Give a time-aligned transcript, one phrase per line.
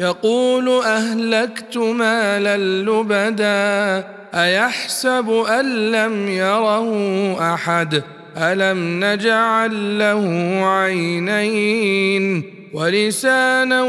[0.00, 4.04] يقول أهلكت مالا لبدا
[4.34, 8.02] أيحسب أن لم يره أحد؟
[8.36, 10.24] ألم نجعل له
[10.66, 13.82] عينين ولسانا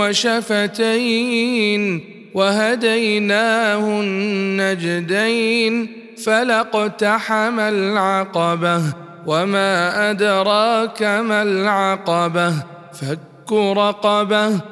[0.00, 2.00] وشفتين
[2.34, 5.88] وهديناه النجدين
[6.24, 8.82] فلاقتحم العقبة
[9.26, 12.54] وما أدراك ما العقبة؟
[12.92, 14.71] فك رقبة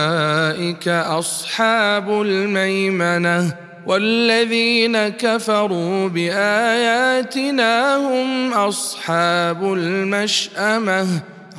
[0.81, 11.07] أولئك أصحاب الميمنة والذين كفروا بآياتنا هم أصحاب المشأمة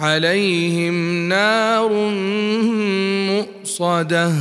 [0.00, 1.88] عليهم نار
[3.30, 4.32] مؤصدة